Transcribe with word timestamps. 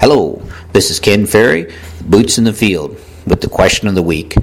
Hello, 0.00 0.40
this 0.72 0.92
is 0.92 1.00
Ken 1.00 1.26
Ferrie, 1.26 1.74
Boots 2.04 2.38
in 2.38 2.44
the 2.44 2.52
Field, 2.52 2.96
with 3.26 3.40
the 3.40 3.48
question 3.48 3.88
of 3.88 3.96
the 3.96 4.02
week. 4.02 4.36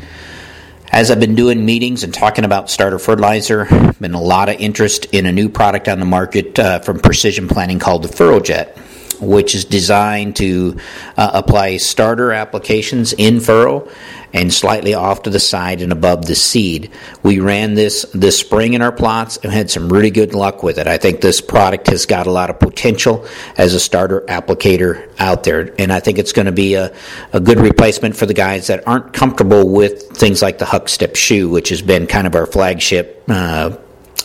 As 0.91 1.09
I've 1.09 1.21
been 1.21 1.35
doing 1.35 1.65
meetings 1.65 2.03
and 2.03 2.13
talking 2.13 2.43
about 2.43 2.69
starter 2.69 2.99
fertilizer, 2.99 3.63
been 4.01 4.13
a 4.13 4.21
lot 4.21 4.49
of 4.49 4.59
interest 4.59 5.05
in 5.13 5.25
a 5.25 5.31
new 5.31 5.47
product 5.47 5.87
on 5.87 6.01
the 6.01 6.05
market 6.05 6.59
uh, 6.59 6.79
from 6.79 6.99
Precision 6.99 7.47
Planting 7.47 7.79
called 7.79 8.03
the 8.03 8.09
FurrowJet 8.09 8.77
which 9.19 9.55
is 9.55 9.65
designed 9.65 10.35
to 10.37 10.77
uh, 11.17 11.31
apply 11.33 11.77
starter 11.77 12.31
applications 12.31 13.13
in 13.13 13.39
furrow 13.39 13.89
and 14.35 14.53
slightly 14.53 14.93
off 14.93 15.23
to 15.23 15.29
the 15.29 15.39
side 15.39 15.81
and 15.81 15.93
above 15.93 16.25
the 16.25 16.35
seed. 16.35 16.91
We 17.23 17.39
ran 17.39 17.73
this 17.73 18.05
this 18.13 18.37
spring 18.37 18.73
in 18.73 18.81
our 18.81 18.91
plots 18.91 19.37
and 19.37 19.51
had 19.51 19.71
some 19.71 19.91
really 19.91 20.11
good 20.11 20.35
luck 20.35 20.61
with 20.61 20.77
it. 20.77 20.87
I 20.87 20.97
think 20.97 21.21
this 21.21 21.39
product 21.39 21.87
has 21.87 22.05
got 22.05 22.27
a 22.27 22.31
lot 22.31 22.49
of 22.49 22.59
potential 22.59 23.25
as 23.57 23.73
a 23.73 23.79
starter 23.79 24.21
applicator 24.27 25.09
out 25.19 25.43
there, 25.45 25.73
and 25.79 25.91
I 25.91 26.01
think 26.01 26.19
it's 26.19 26.33
going 26.33 26.47
to 26.47 26.51
be 26.51 26.73
a, 26.73 26.93
a 27.31 27.39
good 27.39 27.59
replacement 27.59 28.17
for 28.17 28.25
the 28.25 28.33
guys 28.33 28.67
that 28.67 28.85
aren't 28.85 29.13
comfortable 29.13 29.69
with 29.69 30.09
things 30.17 30.41
like 30.41 30.57
the 30.57 30.65
Huck 30.65 30.89
Step 30.89 31.15
shoe, 31.15 31.49
which 31.49 31.69
has 31.69 31.81
been 31.81 32.05
kind 32.05 32.27
of 32.27 32.35
our 32.35 32.45
flagship. 32.45 33.23
Uh, 33.29 33.77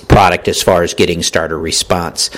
product 0.09 0.49
as 0.49 0.61
far 0.61 0.83
as 0.83 0.93
getting 0.93 1.23
starter 1.23 1.59
response. 1.59 2.31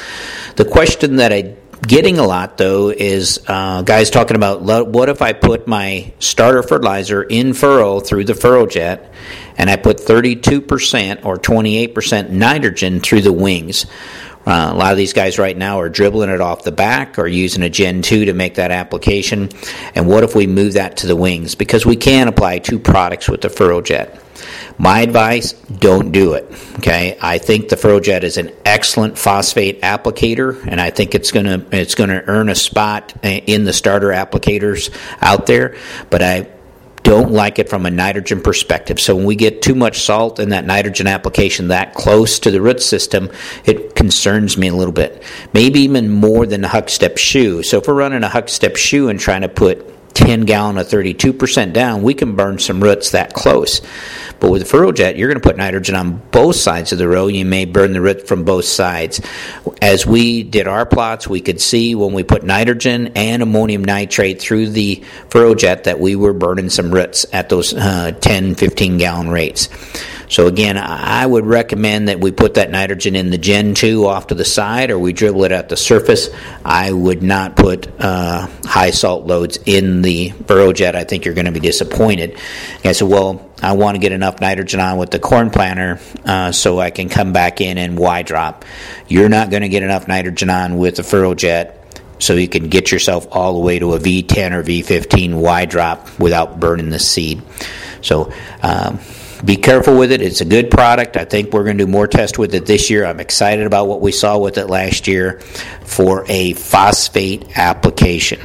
The 0.56 0.64
question 0.66 1.16
that 1.16 1.32
I 1.32 1.56
getting 1.86 2.18
a 2.18 2.24
lot 2.24 2.58
though 2.58 2.90
is 2.90 3.40
uh, 3.48 3.82
guys 3.82 4.10
talking 4.10 4.36
about 4.36 4.62
what 4.62 5.08
if 5.08 5.20
I 5.20 5.32
put 5.32 5.66
my 5.66 6.12
starter 6.18 6.62
fertilizer 6.62 7.22
in 7.22 7.54
furrow 7.54 8.00
through 8.00 8.24
the 8.24 8.32
FurrowJet 8.32 9.12
and 9.58 9.68
I 9.68 9.76
put 9.76 9.98
32% 9.98 11.24
or 11.24 11.38
28% 11.38 12.30
nitrogen 12.30 13.00
through 13.00 13.22
the 13.22 13.32
wings. 13.32 13.86
Uh, 14.44 14.70
a 14.72 14.74
lot 14.74 14.90
of 14.90 14.96
these 14.96 15.12
guys 15.12 15.38
right 15.38 15.56
now 15.56 15.80
are 15.80 15.88
dribbling 15.88 16.30
it 16.30 16.40
off 16.40 16.64
the 16.64 16.72
back 16.72 17.18
or 17.18 17.26
using 17.28 17.62
a 17.62 17.70
Gen 17.70 18.02
2 18.02 18.24
to 18.24 18.32
make 18.32 18.54
that 18.54 18.72
application. 18.72 19.50
And 19.94 20.08
what 20.08 20.24
if 20.24 20.34
we 20.34 20.46
move 20.46 20.72
that 20.74 20.96
to 20.98 21.06
the 21.06 21.14
wings? 21.14 21.54
Because 21.54 21.86
we 21.86 21.96
can 21.96 22.26
apply 22.26 22.58
two 22.58 22.80
products 22.80 23.28
with 23.28 23.40
the 23.40 23.48
FurrowJet. 23.48 24.21
My 24.78 25.00
advice, 25.00 25.52
don't 25.52 26.12
do 26.12 26.34
it. 26.34 26.50
Okay, 26.78 27.16
I 27.20 27.38
think 27.38 27.68
the 27.68 27.76
FurrowJet 27.76 28.22
is 28.22 28.36
an 28.36 28.50
excellent 28.64 29.18
phosphate 29.18 29.82
applicator, 29.82 30.66
and 30.66 30.80
I 30.80 30.90
think 30.90 31.14
it's 31.14 31.30
gonna 31.30 31.64
it's 31.70 31.94
gonna 31.94 32.22
earn 32.26 32.48
a 32.48 32.54
spot 32.54 33.12
in 33.22 33.64
the 33.64 33.72
starter 33.72 34.08
applicators 34.08 34.90
out 35.20 35.46
there. 35.46 35.76
But 36.10 36.22
I 36.22 36.48
don't 37.02 37.32
like 37.32 37.58
it 37.58 37.68
from 37.68 37.84
a 37.84 37.90
nitrogen 37.90 38.40
perspective. 38.40 39.00
So 39.00 39.16
when 39.16 39.24
we 39.24 39.36
get 39.36 39.60
too 39.62 39.74
much 39.74 40.00
salt 40.00 40.38
in 40.38 40.50
that 40.50 40.64
nitrogen 40.64 41.06
application 41.06 41.68
that 41.68 41.94
close 41.94 42.38
to 42.40 42.50
the 42.50 42.60
root 42.60 42.80
system, 42.80 43.30
it 43.64 43.94
concerns 43.94 44.56
me 44.56 44.68
a 44.68 44.74
little 44.74 44.92
bit. 44.92 45.22
Maybe 45.52 45.80
even 45.80 46.10
more 46.10 46.46
than 46.46 46.60
the 46.60 46.68
Huck 46.68 46.88
Step 46.88 47.18
shoe. 47.18 47.62
So 47.62 47.78
if 47.78 47.88
we're 47.88 47.94
running 47.94 48.22
a 48.22 48.28
Huck 48.28 48.48
Step 48.48 48.76
shoe 48.76 49.08
and 49.08 49.18
trying 49.18 49.42
to 49.42 49.48
put 49.48 49.88
10 50.14 50.42
gallon 50.42 50.78
of 50.78 50.86
32% 50.86 51.72
down, 51.72 52.02
we 52.02 52.14
can 52.14 52.36
burn 52.36 52.58
some 52.58 52.82
roots 52.82 53.10
that 53.10 53.32
close. 53.32 53.80
But 54.40 54.50
with 54.50 54.68
the 54.68 54.76
FurrowJet, 54.76 55.16
you're 55.16 55.28
going 55.28 55.40
to 55.40 55.48
put 55.48 55.56
nitrogen 55.56 55.94
on 55.94 56.20
both 56.30 56.56
sides 56.56 56.92
of 56.92 56.98
the 56.98 57.08
row. 57.08 57.28
You 57.28 57.44
may 57.44 57.64
burn 57.64 57.92
the 57.92 58.00
root 58.00 58.26
from 58.26 58.44
both 58.44 58.64
sides. 58.64 59.20
As 59.80 60.04
we 60.04 60.42
did 60.42 60.66
our 60.66 60.84
plots, 60.84 61.28
we 61.28 61.40
could 61.40 61.60
see 61.60 61.94
when 61.94 62.12
we 62.12 62.24
put 62.24 62.42
nitrogen 62.42 63.12
and 63.14 63.42
ammonium 63.42 63.84
nitrate 63.84 64.40
through 64.40 64.70
the 64.70 65.02
FurrowJet 65.28 65.84
that 65.84 66.00
we 66.00 66.16
were 66.16 66.32
burning 66.32 66.70
some 66.70 66.92
roots 66.92 67.24
at 67.32 67.48
those 67.48 67.72
uh, 67.72 68.12
10, 68.20 68.56
15 68.56 68.98
gallon 68.98 69.28
rates. 69.28 69.68
So 70.32 70.46
again, 70.46 70.78
I 70.78 71.26
would 71.26 71.44
recommend 71.44 72.08
that 72.08 72.18
we 72.18 72.32
put 72.32 72.54
that 72.54 72.70
nitrogen 72.70 73.16
in 73.16 73.28
the 73.28 73.36
Gen 73.36 73.74
2 73.74 74.06
off 74.06 74.28
to 74.28 74.34
the 74.34 74.46
side 74.46 74.90
or 74.90 74.98
we 74.98 75.12
dribble 75.12 75.44
it 75.44 75.52
at 75.52 75.68
the 75.68 75.76
surface. 75.76 76.30
I 76.64 76.90
would 76.90 77.22
not 77.22 77.54
put 77.54 77.86
uh, 78.00 78.48
high 78.64 78.92
salt 78.92 79.26
loads 79.26 79.58
in 79.66 80.00
the 80.00 80.30
FurrowJet. 80.30 80.94
I 80.94 81.04
think 81.04 81.26
you're 81.26 81.34
going 81.34 81.44
to 81.44 81.52
be 81.52 81.60
disappointed. 81.60 82.38
I 82.82 82.92
said, 82.92 83.08
well, 83.08 83.50
I 83.60 83.72
want 83.72 83.96
to 83.96 83.98
get 83.98 84.12
enough 84.12 84.40
nitrogen 84.40 84.80
on 84.80 84.96
with 84.96 85.10
the 85.10 85.18
corn 85.18 85.50
planter 85.50 86.00
uh, 86.24 86.50
so 86.50 86.80
I 86.80 86.88
can 86.88 87.10
come 87.10 87.34
back 87.34 87.60
in 87.60 87.76
and 87.76 87.98
Y 87.98 88.22
drop. 88.22 88.64
You're 89.08 89.28
not 89.28 89.50
going 89.50 89.64
to 89.64 89.68
get 89.68 89.82
enough 89.82 90.08
nitrogen 90.08 90.48
on 90.48 90.78
with 90.78 90.96
the 90.96 91.02
FurrowJet 91.02 91.76
so 92.20 92.36
you 92.36 92.48
can 92.48 92.68
get 92.68 92.90
yourself 92.90 93.26
all 93.30 93.52
the 93.52 93.60
way 93.60 93.78
to 93.78 93.92
a 93.92 93.98
V10 93.98 94.52
or 94.52 94.62
V15 94.62 95.34
Y 95.34 95.66
drop 95.66 96.18
without 96.18 96.58
burning 96.58 96.88
the 96.88 96.98
seed. 96.98 97.42
So, 98.00 98.32
um, 98.62 98.98
be 99.44 99.56
careful 99.56 99.98
with 99.98 100.12
it. 100.12 100.22
It's 100.22 100.40
a 100.40 100.44
good 100.44 100.70
product. 100.70 101.16
I 101.16 101.24
think 101.24 101.52
we're 101.52 101.64
going 101.64 101.78
to 101.78 101.84
do 101.84 101.90
more 101.90 102.06
tests 102.06 102.38
with 102.38 102.54
it 102.54 102.66
this 102.66 102.90
year. 102.90 103.04
I'm 103.04 103.20
excited 103.20 103.66
about 103.66 103.88
what 103.88 104.00
we 104.00 104.12
saw 104.12 104.38
with 104.38 104.58
it 104.58 104.68
last 104.68 105.08
year 105.08 105.40
for 105.84 106.24
a 106.28 106.52
phosphate 106.54 107.58
application. 107.58 108.40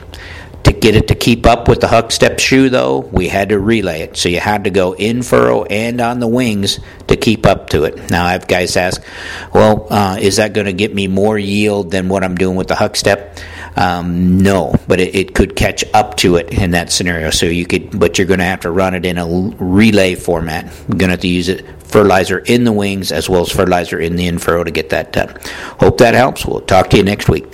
Get 0.80 0.96
it 0.96 1.08
to 1.08 1.16
keep 1.16 1.46
up 1.46 1.68
with 1.68 1.82
the 1.82 1.88
Huck 1.88 2.12
Step 2.12 2.40
shoe, 2.40 2.70
though, 2.70 3.00
we 3.00 3.28
had 3.28 3.50
to 3.50 3.60
relay 3.60 4.02
it. 4.02 4.18
So 4.18 4.30
you 4.30 4.40
had 4.40 4.66
to 4.66 4.70
go 4.70 4.94
in 4.94 5.24
furrow 5.24 5.64
and 5.66 6.00
on 6.00 6.20
the 6.20 6.28
wings 6.28 6.80
to 7.08 7.18
keep 7.18 7.46
up 7.46 7.70
to 7.70 7.84
it. 7.86 8.10
Now, 8.10 8.26
I 8.26 8.34
have 8.34 8.48
guys 8.48 8.78
ask, 8.78 9.02
well, 9.54 9.88
uh, 9.92 10.18
is 10.20 10.38
that 10.38 10.54
going 10.54 10.66
to 10.68 10.74
get 10.74 10.94
me 10.94 11.08
more 11.08 11.38
yield 11.38 11.92
than 11.92 12.10
what 12.10 12.24
I'm 12.24 12.36
doing 12.36 12.56
with 12.56 12.68
the 12.68 12.76
Huck 12.76 12.96
Step? 12.96 13.40
Um, 13.76 14.40
no, 14.40 14.76
but 14.88 15.00
it, 15.00 15.16
it, 15.16 15.36
could 15.36 15.56
catch 15.56 15.84
up 15.94 16.18
to 16.18 16.38
it 16.38 16.50
in 16.50 16.72
that 16.72 16.92
scenario. 16.92 17.30
So 17.30 17.46
you 17.46 17.66
could, 17.68 17.98
but 17.98 18.18
you're 18.18 18.26
going 18.28 18.40
to 18.40 18.46
have 18.46 18.62
to 18.62 18.72
run 18.72 18.96
it 18.96 19.06
in 19.06 19.20
a 19.20 19.28
relay 19.28 20.16
format. 20.16 20.66
You're 20.66 20.98
going 20.98 21.10
to 21.10 21.10
have 21.10 21.20
to 21.22 21.28
use 21.28 21.48
it 21.48 21.64
fertilizer 21.82 22.40
in 22.40 22.64
the 22.64 22.72
wings 22.72 23.12
as 23.12 23.30
well 23.30 23.42
as 23.42 23.52
fertilizer 23.52 24.00
in 24.00 24.16
the 24.16 24.28
infurrow 24.28 24.66
to 24.66 24.72
get 24.72 24.90
that 24.90 25.14
done. 25.14 25.38
Hope 25.80 26.00
that 26.00 26.14
helps. 26.14 26.46
We'll 26.46 26.62
talk 26.62 26.90
to 26.90 26.98
you 26.98 27.04
next 27.04 27.30
week. 27.30 27.48